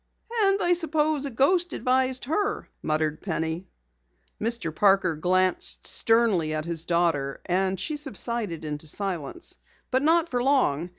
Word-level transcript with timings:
"And 0.45 0.59
I 0.63 0.73
suppose 0.73 1.27
a 1.27 1.29
ghost 1.29 1.73
advised 1.73 2.25
her," 2.25 2.67
muttered 2.81 3.21
Penny. 3.21 3.67
Mr. 4.41 4.73
Parker 4.73 5.15
glanced 5.15 5.85
sternly 5.85 6.55
at 6.55 6.65
his 6.65 6.85
daughter 6.85 7.39
and 7.45 7.79
she 7.79 7.95
subsided 7.95 8.65
into 8.65 8.87
silence. 8.87 9.57
But 9.91 10.01
not 10.01 10.27
for 10.27 10.41
long. 10.43 10.89